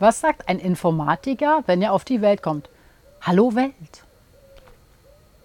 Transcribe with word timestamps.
Was 0.00 0.20
sagt 0.20 0.48
ein 0.48 0.60
Informatiker, 0.60 1.64
wenn 1.66 1.82
er 1.82 1.92
auf 1.92 2.04
die 2.04 2.20
Welt 2.20 2.40
kommt? 2.40 2.70
Hallo 3.20 3.56
Welt. 3.56 4.04